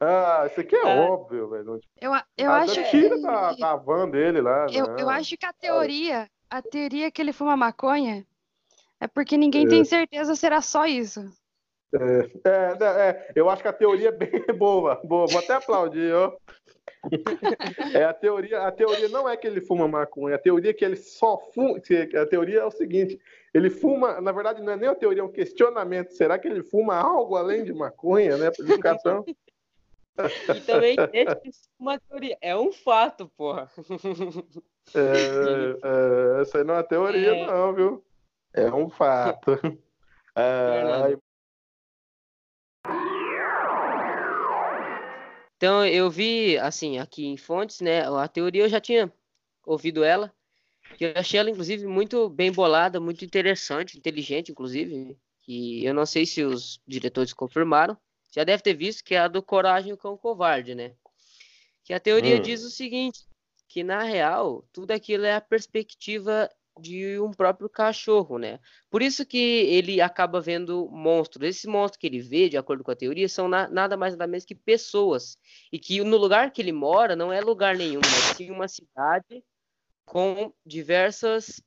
[0.00, 1.00] Ah, isso aqui é Ah.
[1.10, 1.78] óbvio, velho.
[2.00, 3.22] Eu, a- eu Ah, acho Tira que.
[3.22, 4.66] da, da van dele lá.
[4.72, 4.98] Eu, não.
[4.98, 8.26] eu acho que a teoria, a teoria que ele fuma maconha
[8.98, 9.68] é porque ninguém É.
[9.68, 11.20] tem certeza se era só isso.
[11.92, 15.26] É, né, é, eu acho que a teoria é bem boa, boa.
[15.26, 16.34] Vou até aplaudir, ó.
[17.94, 20.84] É, a, teoria, a teoria não é que ele fuma maconha, a teoria é que
[20.84, 21.78] ele só fuma.
[21.78, 23.18] A teoria é o seguinte:
[23.52, 26.10] ele fuma, na verdade, não é nem uma teoria, é um questionamento.
[26.12, 28.50] Será que ele fuma algo além de maconha, né?
[28.50, 29.24] Purificação?
[30.54, 30.96] e também
[31.78, 32.36] uma teoria.
[32.40, 33.70] É um fato, porra.
[34.94, 37.46] É, é, essa aí não é teoria, É.
[37.46, 38.04] não, viu?
[38.52, 39.52] É um fato.
[40.36, 41.18] É.
[45.56, 48.08] Então, eu vi, assim, aqui em fontes, né?
[48.08, 49.12] A teoria eu já tinha
[49.66, 50.32] ouvido ela.
[50.96, 55.18] que Eu achei ela, inclusive, muito bem bolada, muito interessante, inteligente, inclusive.
[55.42, 57.98] Que eu não sei se os diretores confirmaram.
[58.30, 60.94] Já deve ter visto que é a do Coragem o Cão Covarde, né?
[61.84, 62.42] Que a teoria Hum.
[62.42, 63.24] diz o seguinte,
[63.68, 66.48] que na real, tudo aquilo é a perspectiva
[66.80, 68.58] de um próprio cachorro, né?
[68.88, 71.46] Por isso que ele acaba vendo monstros.
[71.46, 74.26] Esse monstro que ele vê, de acordo com a teoria, são na- nada mais nada
[74.26, 75.36] menos que pessoas.
[75.72, 79.44] E que no lugar que ele mora não é lugar nenhum, mas sim uma cidade
[80.04, 81.60] com diversas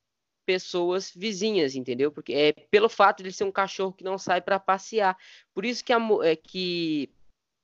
[0.45, 2.12] pessoas vizinhas, entendeu?
[2.12, 5.17] Porque é pelo fato de ele ser um cachorro que não sai para passear.
[5.53, 7.10] Por isso que, a é que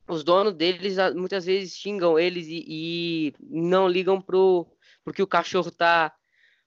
[0.07, 4.67] os donos deles muitas vezes xingam eles e, e não ligam pro
[5.03, 6.13] porque o cachorro tá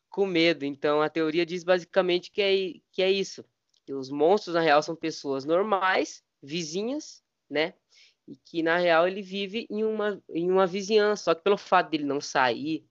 [0.09, 0.65] com medo.
[0.65, 3.45] Então a teoria diz basicamente que é, que é isso.
[3.85, 7.75] Que os monstros, na real, são pessoas normais, vizinhas, né?
[8.29, 11.25] E que na real ele vive em uma, em uma vizinhança.
[11.25, 12.87] Só que pelo fato dele não sair,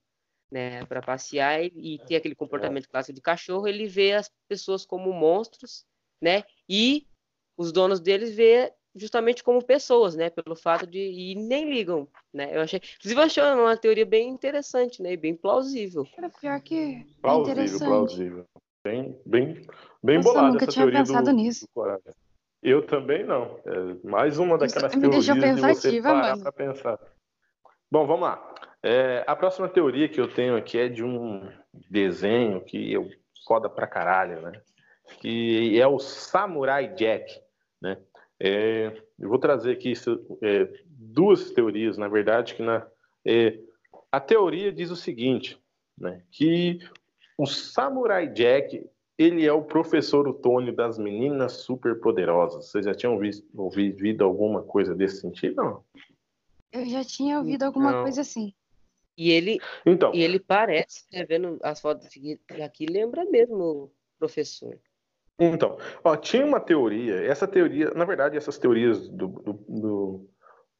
[0.52, 4.84] né, para passear e, e ter aquele comportamento clássico de cachorro, ele vê as pessoas
[4.84, 5.86] como monstros,
[6.20, 6.44] né?
[6.68, 7.06] E
[7.56, 10.28] os donos deles vê justamente como pessoas, né?
[10.28, 12.54] Pelo fato de e nem ligam, né?
[12.54, 15.12] Eu achei, inclusive eu achei uma teoria bem interessante, né?
[15.12, 16.06] E bem plausível.
[16.18, 17.86] Era pior que é Plausível, interessante.
[17.86, 18.44] plausível.
[18.84, 19.66] Bem, bem,
[20.02, 21.66] bem Nossa, eu bolada nunca essa tinha teoria pensado do, nisso.
[21.74, 22.00] do.
[22.62, 23.58] Eu também não.
[23.64, 26.42] É mais uma daquelas me teorias deixou de você parar mano.
[26.42, 26.98] para pensar.
[27.90, 28.54] Bom, vamos lá.
[28.82, 31.48] É, a próxima teoria que eu tenho aqui é de um
[31.88, 33.08] desenho que eu
[33.46, 34.60] foda pra caralho, né?
[35.20, 37.40] Que é o Samurai Jack,
[37.80, 37.98] né?
[38.40, 42.86] É, eu vou trazer aqui isso, é, duas teorias, na verdade, que na,
[43.24, 43.58] é,
[44.10, 45.60] a teoria diz o seguinte,
[45.96, 46.22] né?
[46.30, 46.80] Que
[47.38, 48.84] o Samurai Jack
[49.16, 52.66] ele é o professor Otônio das meninas superpoderosas.
[52.66, 55.56] Vocês já tinham visto, ouvido alguma coisa desse sentido?
[55.56, 55.84] Não.
[56.72, 58.02] Eu já tinha ouvido alguma Não.
[58.02, 58.52] coisa assim.
[59.16, 64.78] E ele Então, e ele parece, né, vendo as fotos aqui, lembra mesmo o professor.
[65.38, 69.28] Então, ó, tinha uma teoria, essa teoria, na verdade, essas teorias do,
[69.68, 70.30] do,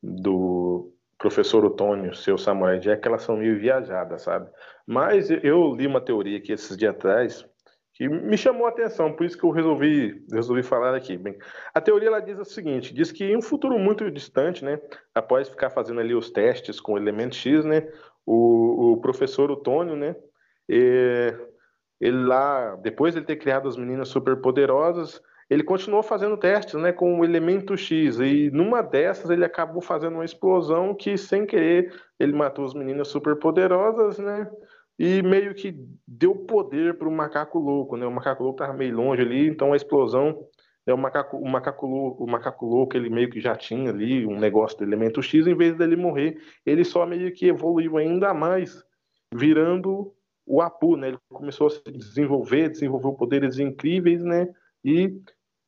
[0.03, 4.51] do, professor Otônio, seu Samurai Jack, elas são meio viajadas, sabe?
[4.87, 7.49] Mas eu li uma teoria aqui esses dias atrás
[7.94, 11.16] que me chamou a atenção, por isso que eu resolvi, resolvi falar aqui.
[11.16, 11.37] Bem,
[11.74, 14.81] a teoria ela diz o seguinte, diz que em um futuro muito distante, né,
[15.14, 17.87] após ficar fazendo ali os testes com o elemento X, né,
[18.24, 20.16] o, o professor Otônio, né,
[20.70, 21.37] eh,
[22.00, 27.20] ele lá, depois de ter criado as meninas superpoderosas, ele continuou fazendo testes né, com
[27.20, 32.33] o elemento X, e numa dessas ele acabou fazendo uma explosão que, sem querer, ele
[32.33, 34.50] matou as meninas superpoderosas, né?
[34.98, 35.74] E meio que
[36.07, 38.07] deu poder para o macaco louco, né?
[38.07, 40.46] O macaco louco estava meio longe ali, então a explosão
[40.87, 44.26] é o macaco, o macaco louco, o macaco louco, ele meio que já tinha ali
[44.26, 48.35] um negócio do elemento X, em vez dele morrer, ele só meio que evoluiu ainda
[48.35, 48.83] mais,
[49.35, 50.12] virando
[50.44, 51.09] o Apu, né?
[51.09, 54.48] Ele começou a se desenvolver, desenvolveu poderes incríveis, né?
[54.85, 55.20] E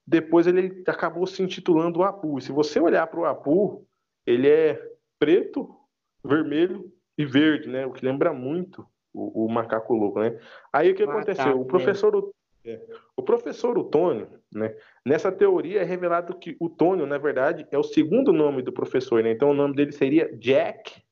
[0.06, 2.38] depois ele acabou se intitulando o Apu.
[2.38, 3.86] E se você olhar para o Apu,
[4.26, 4.80] ele é
[5.18, 5.74] preto,
[6.24, 7.86] vermelho e verde, né?
[7.86, 8.84] O que lembra muito
[9.14, 10.38] o, o macaco louco, né?
[10.72, 11.60] Aí o que macaco, aconteceu?
[11.60, 12.14] O professor
[12.66, 12.80] é.
[13.14, 14.74] O professor Otônio, né,
[15.04, 19.22] nessa teoria é revelado que o Tônio, na verdade, é o segundo nome do professor,
[19.22, 19.30] né?
[19.30, 21.02] Então o nome dele seria Jack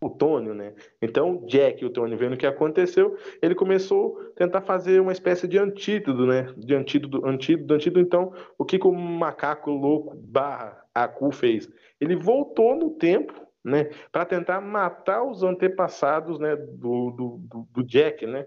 [0.00, 0.74] Otônio, né?
[1.00, 5.58] Então Jack Otônio, vendo o que aconteceu, ele começou a tentar fazer uma espécie de
[5.58, 6.52] antídoto, né?
[6.56, 8.00] De antídoto, antídoto, antídoto.
[8.00, 11.70] Então, o que, que o macaco louco barra Aku fez?
[11.98, 13.90] Ele voltou no tempo, né?
[14.10, 16.56] Para tentar matar os antepassados, né?
[16.56, 18.46] Do, do, do, do Jack, né?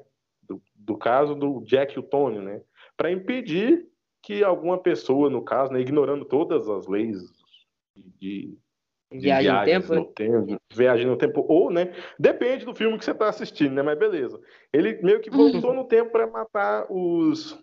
[0.85, 2.61] do caso do Jack Utônio, né?
[2.97, 3.87] Para impedir
[4.21, 7.17] que alguma pessoa, no caso, né, ignorando todas as leis
[7.95, 8.55] de,
[9.11, 11.93] de viagem no tempo, no tempo, viagem no tempo, ou, né?
[12.19, 13.81] Depende do filme que você está assistindo, né?
[13.81, 14.39] Mas beleza.
[14.71, 17.57] Ele meio que voltou no tempo para matar os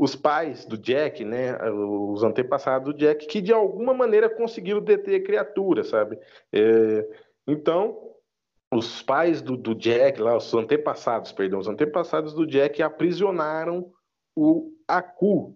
[0.00, 5.20] os pais do Jack, né, os antepassados do Jack, que de alguma maneira conseguiram deter
[5.20, 6.18] a criatura, sabe?
[6.50, 7.06] É,
[7.46, 8.14] então,
[8.72, 13.92] os pais do, do, Jack, lá, os antepassados, perdão, os antepassados do Jack aprisionaram
[14.34, 15.54] o Aku,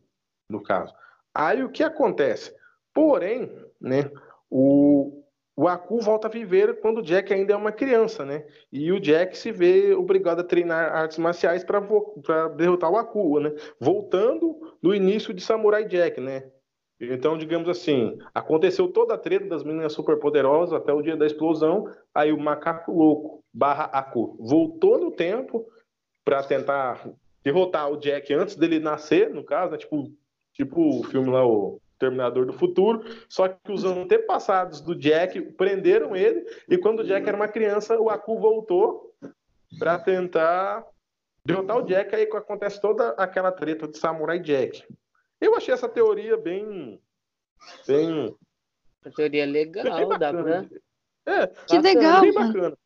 [0.50, 0.94] no caso.
[1.34, 2.54] Aí o que acontece?
[2.92, 4.10] Porém, né,
[4.50, 5.23] o,
[5.56, 8.46] o Aku volta a viver quando o Jack ainda é uma criança, né?
[8.72, 11.80] E o Jack se vê obrigado a treinar artes marciais para
[12.56, 13.54] derrotar o Aku, né?
[13.78, 16.50] Voltando no início de Samurai Jack, né?
[17.00, 21.88] Então, digamos assim, aconteceu toda a treta das meninas superpoderosas até o dia da explosão,
[22.14, 25.66] aí o macaco louco barra Aku voltou no tempo
[26.24, 27.08] para tentar
[27.44, 29.78] derrotar o Jack antes dele nascer, no caso, né?
[29.78, 30.10] tipo,
[30.52, 36.14] tipo o filme lá, o Terminador do Futuro, só que os antepassados do Jack prenderam
[36.14, 39.14] ele, e quando o Jack era uma criança, o Aku voltou
[39.78, 40.84] para tentar
[41.46, 44.84] derrotar o Jack, aí acontece toda aquela treta de Samurai Jack.
[45.40, 47.00] Eu achei essa teoria bem.
[47.86, 48.36] bem.
[49.04, 50.66] A teoria legal, bem dá pra.
[51.26, 52.20] É, que legal.
[52.20, 52.78] Bem bacana.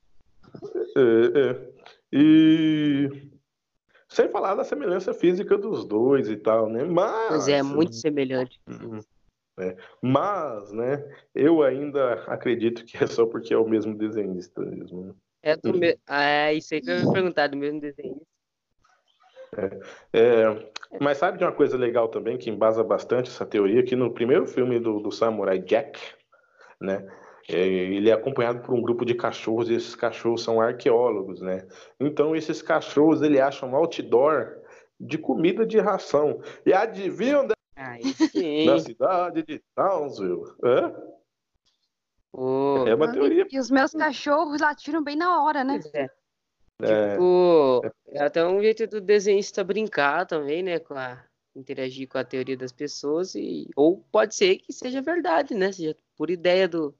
[0.96, 1.72] É, é.
[2.12, 3.30] E.
[4.08, 6.84] Sem falar da semelhança física dos dois e tal, né?
[6.84, 7.30] Mas.
[7.30, 8.58] Mas é muito semelhante.
[8.66, 9.00] Uhum.
[9.58, 9.76] É.
[10.00, 15.06] Mas, né, eu ainda acredito que é só porque é o mesmo desenhista mesmo.
[15.06, 15.14] Né?
[15.42, 15.98] É, do me...
[16.06, 18.24] ah, é isso aí que eu ia perguntar, do mesmo desenhista.
[19.56, 19.80] É,
[20.12, 23.82] é, mas sabe de uma coisa legal também que embasa bastante essa teoria?
[23.82, 25.98] Que no primeiro filme do, do Samurai Jack,
[26.80, 27.06] né?
[27.50, 31.66] É, ele é acompanhado por um grupo de cachorros e esses cachorros são arqueólogos, né?
[31.98, 34.58] Então esses cachorros ele acham um outdoor
[35.00, 36.42] de comida de ração.
[36.66, 37.54] E adivinham da,
[38.66, 40.44] na cidade de Townsville?
[40.62, 41.18] É?
[42.32, 42.84] Oh.
[42.86, 43.46] É uma teoria.
[43.50, 45.80] E os meus cachorros latiram bem na hora, né?
[46.82, 47.12] É.
[47.12, 50.78] Tipo, é até um jeito do desenhista brincar também, né?
[50.78, 51.24] Com a,
[51.56, 53.34] interagir com a teoria das pessoas.
[53.34, 55.72] E, ou pode ser que seja verdade, né?
[55.72, 56.94] Seja por ideia do,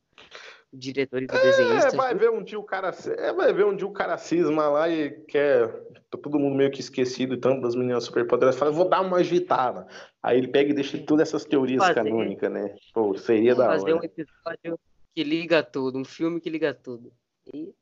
[0.73, 1.97] diretor e do é, desenhista.
[1.97, 4.89] Vai ver um dia o cara, é, vai ver um dia o cara cisma lá
[4.89, 5.69] e quer
[6.11, 9.19] tá todo mundo meio que esquecido e tanto das meninas superpoderosas fala, vou dar uma
[9.19, 9.87] agitada.
[10.23, 12.75] Aí ele pega e deixa todas essas teorias fazer, canônicas, né?
[12.93, 13.79] Pô, seria da hora.
[13.79, 14.79] Fazer um episódio
[15.15, 17.13] que liga tudo, um filme que liga tudo.
[17.53, 17.75] E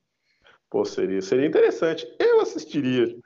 [0.70, 2.06] Pô, seria, seria interessante.
[2.18, 3.16] Eu assistiria.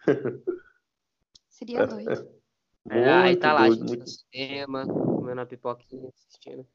[1.49, 2.29] Seria doido.
[2.89, 4.01] É, aí tá lá, doido, gente muito...
[4.01, 6.67] no cinema, comendo a pipoquinha, assistindo.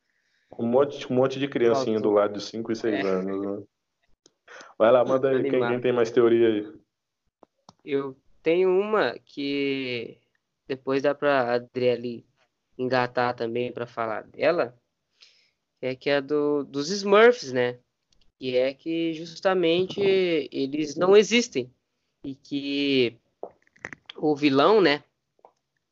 [0.58, 3.10] Um monte, um monte de criancinha do lado de 5 e 6 é.
[3.10, 3.41] anos.
[3.41, 3.65] Né?
[4.78, 6.74] Vai lá, manda aí, quem, quem tem mais teoria aí?
[7.84, 10.18] Eu tenho uma que
[10.68, 12.26] depois dá pra Adriele
[12.78, 14.76] engatar também para falar dela,
[15.82, 17.80] é que é do, dos Smurfs, né?
[18.38, 20.02] que é que justamente
[20.52, 21.72] eles não existem
[22.24, 23.18] e que
[24.15, 25.04] o vilão, né,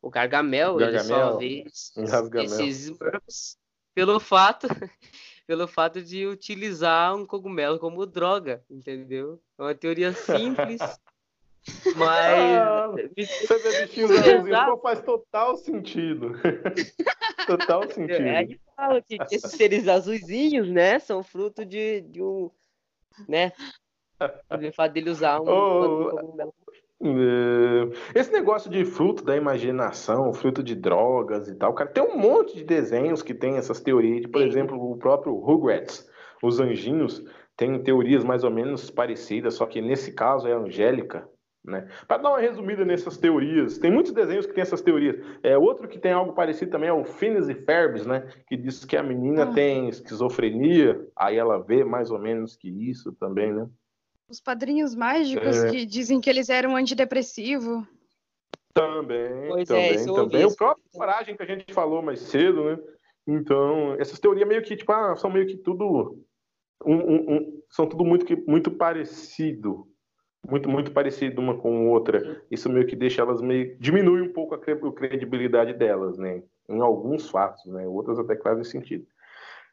[0.02, 3.58] o Gargamel, Gargamel ele só vê esses Smurfs
[3.94, 4.68] pelo fato
[5.46, 9.42] pelo fato de utilizar um cogumelo como droga, entendeu?
[9.58, 10.80] É uma teoria simples,
[11.96, 16.32] mas ah, você vê bichinhos azulzinhos, faz total sentido.
[17.46, 18.26] total sentido.
[18.26, 22.50] É, fala que esses seres azulzinhos, né, são fruto de, de um,
[23.28, 23.52] né,
[24.50, 26.46] o fato dele usar um, oh, É,
[28.16, 32.56] Esse negócio de fruto da imaginação, fruto de drogas e tal, cara, tem um monte
[32.56, 34.22] de desenhos que tem essas teorias.
[34.22, 36.10] de, Por exemplo, o próprio Rugrats,
[36.42, 37.24] os anjinhos,
[37.56, 41.28] tem teorias mais ou menos parecidas, só que nesse caso é a Angélica,
[41.64, 41.88] né?
[42.08, 45.16] Para dar uma resumida nessas teorias, tem muitos desenhos que tem essas teorias.
[45.42, 48.28] É outro que tem algo parecido também é o Phineas e Ferbs, né?
[48.48, 49.54] Que diz que a menina Ah.
[49.54, 53.68] tem esquizofrenia, aí ela vê mais ou menos que isso também, né?
[54.30, 55.70] Os padrinhos mágicos É.
[55.72, 57.86] que dizem que eles eram antidepressivo.
[58.74, 60.46] Também, Pois é, também, isso ouvi também.
[60.46, 62.80] O próprio coragem que a gente falou mais cedo, né?
[63.28, 66.20] Então, essas teorias meio que, tipo, ah, são meio que tudo.
[66.86, 69.88] um- um- um- são tudo muito, muito parecido.
[70.50, 72.44] Muito, muito parecido uma com outra.
[72.52, 73.78] Isso meio que deixa elas meio.
[73.80, 76.44] diminui um pouco a cre- a credibilidade delas, né?
[76.68, 77.88] Em alguns fatos, né?
[77.88, 79.06] Outras até que fazem sentido.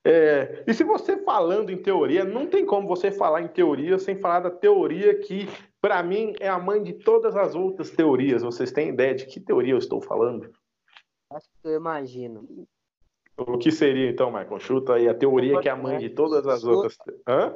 [0.05, 4.19] É, e se você falando em teoria, não tem como você falar em teoria sem
[4.19, 5.47] falar da teoria que,
[5.81, 8.43] para mim, é a mãe de todas as outras teorias.
[8.43, 10.51] Vocês têm ideia de que teoria eu estou falando?
[11.31, 12.67] Acho que eu imagino.
[13.37, 14.59] O que seria, então, Michael?
[14.59, 16.73] Chuta aí a teoria que é a mãe de todas as Chuta.
[16.75, 16.99] outras.
[17.29, 17.55] Hã?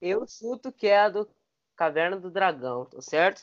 [0.00, 1.28] Eu chuto que é a do
[1.76, 3.42] Caverna do Dragão, tá certo?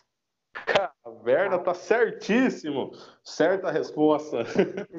[1.03, 2.91] Caverna tá certíssimo.
[3.23, 4.43] Certa resposta.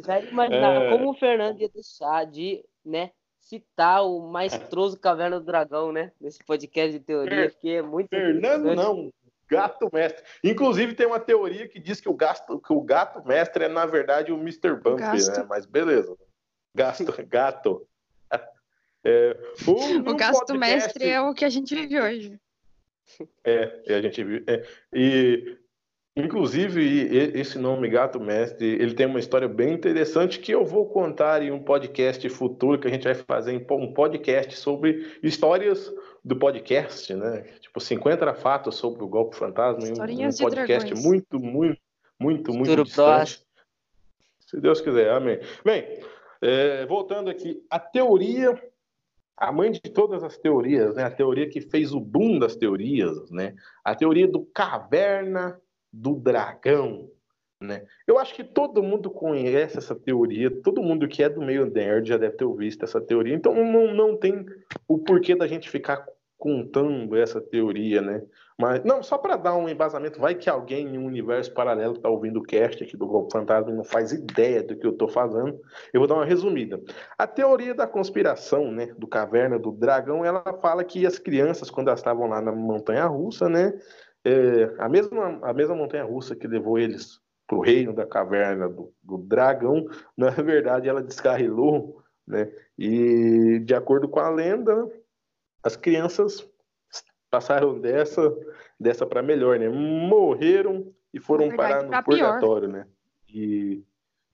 [0.04, 0.90] Já imaginaram É.
[0.90, 3.10] como o Fernando ia deixar de, né,
[3.42, 6.12] citar o maestroso Caverna do Dragão, né?
[6.20, 9.12] Nesse podcast de teoria, Fer- porque é muito Fernando não,
[9.48, 10.24] gato mestre.
[10.42, 13.84] Inclusive tem uma teoria que diz que o, gasto, que o gato mestre é na
[13.84, 14.76] verdade o Mr.
[14.76, 15.46] Bump, né?
[15.48, 16.16] Mas beleza.
[16.74, 17.86] Gasto, gato.
[19.04, 22.40] É, um- O gasto podcast- mestre é o que a gente vive hoje.
[23.42, 24.44] É, a gente viu.
[24.46, 25.58] é, e
[26.16, 26.82] inclusive
[27.38, 31.50] esse nome Gato Mestre, ele tem uma história bem interessante que eu vou contar em
[31.50, 35.92] um podcast futuro que a gente vai fazer um podcast sobre histórias
[36.24, 37.42] do podcast, né?
[37.60, 41.80] Tipo 50 fatos sobre o golpe fantasma, em um- um Historinhas de podcast muito, muito,
[42.20, 43.06] muito, muito Futuro distante.
[43.16, 43.44] próximo.
[44.40, 45.40] Se Deus quiser, amém.
[45.64, 45.98] Bem,
[46.42, 48.62] é, voltando aqui, a teoria,
[49.36, 51.04] a mãe de todas as teorias, né?
[51.04, 53.54] A teoria que fez o boom das teorias, né?
[53.82, 55.58] A teoria do caverna
[55.92, 57.10] do dragão,
[57.60, 57.84] né?
[58.06, 62.08] Eu acho que todo mundo conhece essa teoria, todo mundo que é do meio nerd
[62.08, 64.44] já deve ter visto essa teoria, então não, não tem
[64.88, 66.04] o porquê da gente ficar
[66.42, 68.20] contando essa teoria, né?
[68.58, 72.08] Mas, não, só para dar um embasamento, vai que alguém em um universo paralelo está
[72.08, 75.08] ouvindo o cast aqui do Golpe Fantasma e não faz ideia do que eu estou
[75.08, 75.60] fazendo.
[75.92, 76.80] Eu vou dar uma resumida.
[77.16, 81.88] A teoria da conspiração, né, do Caverna do Dragão, ela fala que as crianças, quando
[81.88, 83.72] elas estavam lá na montanha russa, né,
[84.24, 88.68] é, a, mesma, a mesma montanha russa que levou eles para o reino da caverna
[88.68, 94.90] do, do dragão, na verdade ela descarrilou, né, e de acordo com a lenda,
[95.62, 96.48] as crianças
[97.30, 98.20] passaram dessa
[98.78, 99.68] dessa para melhor, né?
[99.68, 102.04] Morreram e foram verdade, parar no pior.
[102.04, 102.86] purgatório, né?
[103.28, 103.82] E,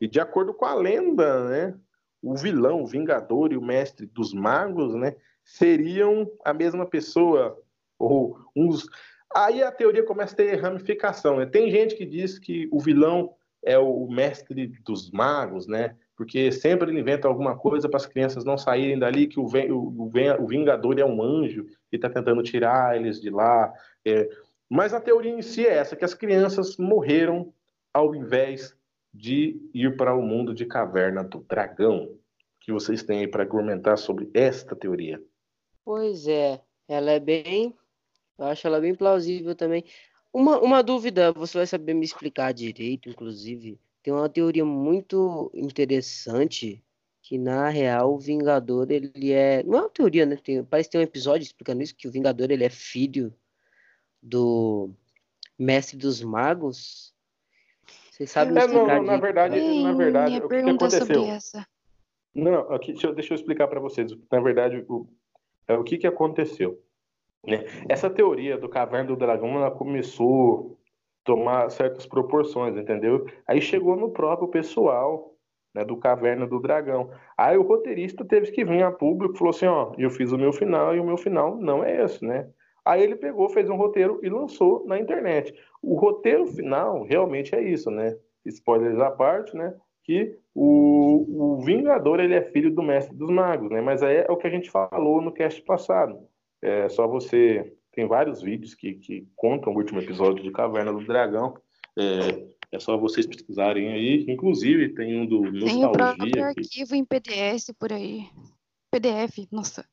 [0.00, 1.74] e de acordo com a lenda, né?
[2.20, 5.14] O vilão, o Vingador e o Mestre dos Magos, né?
[5.44, 7.60] Seriam a mesma pessoa
[7.98, 8.86] ou uns.
[9.34, 11.46] Aí a teoria começa a ter ramificação, né?
[11.46, 15.96] Tem gente que diz que o vilão é o Mestre dos Magos, né?
[16.16, 20.10] Porque sempre ele inventa alguma coisa para as crianças não saírem dali, que o, o,
[20.40, 23.72] o Vingador é um anjo e está tentando tirar eles de lá.
[24.04, 24.28] É,
[24.68, 27.52] mas a teoria em si é essa, que as crianças morreram
[27.92, 28.76] ao invés
[29.12, 32.04] de ir para o mundo de caverna do dragão.
[32.04, 32.18] O
[32.60, 35.22] que vocês têm aí para argumentar sobre esta teoria?
[35.84, 37.74] Pois é, ela é bem.
[38.38, 39.84] Eu acho ela bem plausível também.
[40.32, 43.80] Uma, uma dúvida, você vai saber me explicar direito, inclusive.
[44.02, 46.82] Tem uma teoria muito interessante
[47.22, 49.62] que, na real, o Vingador, ele é.
[49.64, 50.36] Não é uma teoria, né?
[50.36, 53.34] Tem, parece que tem um episódio explicando isso, que o Vingador, ele é filho
[54.22, 54.90] do
[55.58, 57.12] Mestre dos Magos.
[58.10, 59.20] Vocês sabem me É, não, explicar não, na direito?
[59.22, 61.24] verdade, Tem na verdade, o que, que sobre aconteceu?
[61.24, 61.66] essa.
[62.34, 64.12] Não, não, aqui, deixa, eu, deixa eu explicar para vocês.
[64.30, 65.08] Na verdade, o,
[65.66, 66.82] é, o que, que aconteceu?
[67.48, 67.64] Né?
[67.88, 73.26] Essa teoria do caverna do dragão ela começou a tomar certas proporções, entendeu?
[73.46, 75.34] Aí chegou no próprio pessoal
[75.74, 77.10] né, do caverna do dragão.
[77.36, 80.38] Aí o roteirista teve que vir a público e falou assim: ó, eu fiz o
[80.38, 82.48] meu final e o meu final não é esse, né?
[82.84, 85.54] Aí ele pegou, fez um roteiro e lançou na internet.
[85.82, 88.16] O roteiro final realmente é isso, né?
[88.46, 89.74] Spoilers à parte, né?
[90.04, 93.82] Que o, o Vingador ele é filho do Mestre dos Magos, né?
[93.82, 96.18] Mas aí é o que a gente falou no cast passado.
[96.62, 97.74] É só você.
[97.92, 101.54] Tem vários vídeos que, que contam o último episódio de Caverna do Dragão.
[101.96, 104.24] É, é só vocês pesquisarem aí.
[104.28, 106.30] Inclusive, tem um do Tem o Nostalgia.
[106.32, 108.26] que- arquivo em PDF por aí.
[108.90, 109.84] PDF, nossa.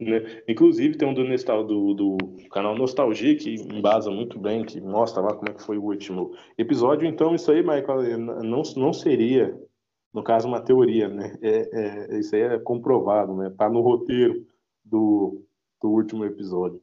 [0.00, 0.42] Né?
[0.48, 1.24] Inclusive tem um do,
[1.64, 2.18] do, do,
[2.50, 6.34] canal Nostalgia que embasa muito bem, que mostra lá como é que foi o último
[6.58, 7.06] episódio.
[7.06, 9.56] Então isso aí, Michael, não, não seria,
[10.12, 11.36] no caso, uma teoria, né?
[11.40, 13.52] É, é, isso aí é comprovado, né?
[13.56, 14.44] Tá no roteiro
[14.92, 15.42] do,
[15.80, 16.82] do último episódio.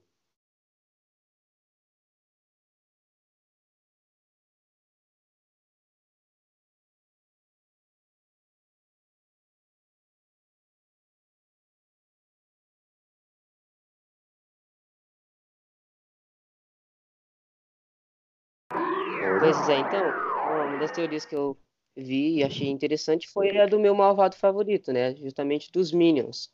[19.39, 21.55] Pois é, então, uma das teorias que eu
[21.95, 25.15] vi e achei interessante foi a do meu malvado favorito, né?
[25.15, 26.51] Justamente dos Minions.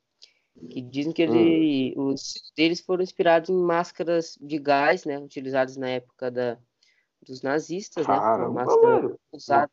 [0.69, 2.07] Que dizem que ele, hum.
[2.07, 5.19] os deles foram inspirados em máscaras de gás, né?
[5.19, 6.57] Utilizadas na época da,
[7.21, 8.15] dos nazistas, né?
[8.15, 9.71] Uma máscara usada,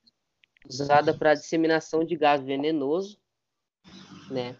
[0.68, 3.18] usada para disseminação de gás venenoso,
[4.30, 4.57] né?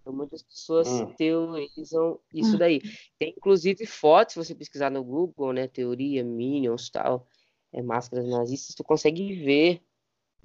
[0.00, 1.12] Então, muitas pessoas hum.
[1.14, 2.80] teorizam isso daí.
[3.18, 5.68] Tem inclusive fotos, se você pesquisar no Google, né?
[5.68, 7.26] Teoria, Minions tal
[7.72, 9.82] é, máscaras nazistas, tu consegue ver.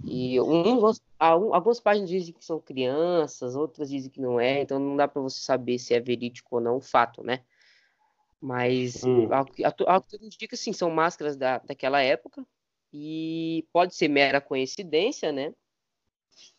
[0.03, 0.81] E um,
[1.17, 5.21] algumas páginas dizem que são crianças, outras dizem que não é, então não dá para
[5.21, 7.43] você saber se é verídico ou não o fato, né?
[8.41, 9.33] Mas hum.
[9.33, 9.51] algo,
[9.87, 12.45] algo que indica, sim, são máscaras da, daquela época
[12.93, 15.53] e pode ser mera coincidência, né?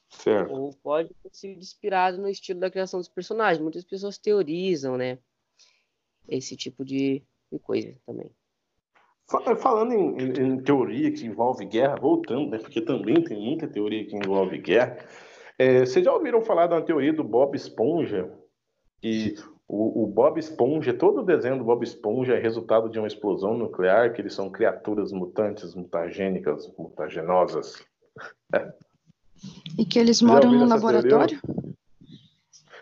[0.09, 0.53] Certo.
[0.53, 3.62] Ou pode ter sido inspirado no estilo da criação dos personagens.
[3.62, 5.18] Muitas pessoas teorizam, né?
[6.28, 7.22] Esse tipo de,
[7.53, 8.30] de coisa também.
[9.29, 14.07] Falando em, em, em, teoria que envolve guerra, voltando, né, porque também tem muita teoria
[14.07, 14.99] que envolve guerra,
[15.59, 18.31] é, vocês já ouviram falar da teoria do Bob Esponja?
[19.01, 19.35] Que
[19.66, 23.59] o, o, Bob Esponja, todo o desenho do Bob Esponja é resultado de uma explosão
[23.59, 27.85] nuclear, que eles são criaturas mutantes, mutagênicas, mutagenosas.
[29.77, 31.41] E que eles moram no laboratório?
[31.41, 31.77] Teoria?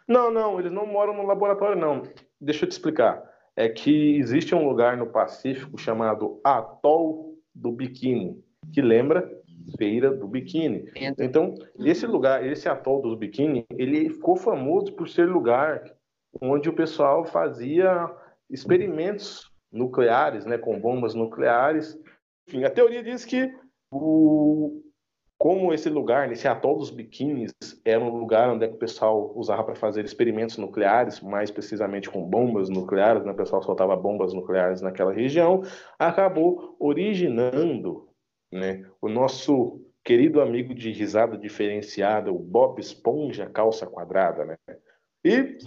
[0.07, 2.03] Não, não, eles não moram no laboratório, não.
[2.39, 8.43] Deixa eu te explicar é que existe um lugar no Pacífico chamado Atol do Biquíni,
[8.73, 9.31] que lembra
[9.79, 10.91] Feira do Biquíni.
[11.19, 15.83] Então, esse lugar, esse atol do Biquíni, ele ficou famoso por ser lugar
[16.41, 18.11] onde o pessoal fazia
[18.51, 21.99] experimentos nucleares, né, com bombas nucleares.
[22.49, 23.53] Enfim, a teoria diz que
[23.91, 24.83] o,
[25.45, 27.53] como esse lugar, esse atol dos biquínis,
[27.85, 32.25] era um lugar onde é o pessoal usava para fazer experimentos nucleares, mais precisamente com
[32.25, 33.33] bombas nucleares, né?
[33.33, 35.61] o pessoal soltava bombas nucleares naquela região,
[35.99, 38.09] acabou originando
[38.51, 44.57] né, o nosso querido amigo de risada diferenciada, o Bob Esponja calça quadrada, né?
[45.23, 45.59] E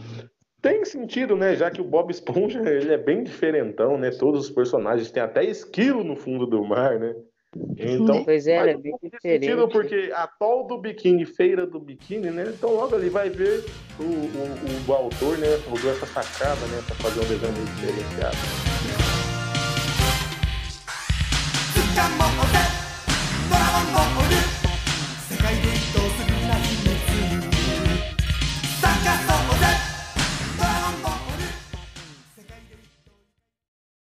[0.60, 1.56] tem sentido, né?
[1.56, 4.10] Já que o Bob Esponja ele é bem diferentão, né?
[4.10, 7.14] Todos os personagens têm até esquilo no fundo do mar, né?
[7.78, 9.68] Então, pois é, é bem diferente.
[9.72, 12.52] Porque atol do biquíni, feira do biquíni, né?
[12.56, 13.66] Então logo ali vai ver
[14.00, 15.48] o, o, o autor, né?
[15.72, 16.84] Usou essa sacada, né?
[16.86, 18.38] Pra fazer um desenho diferenciado.
[23.94, 24.57] Ball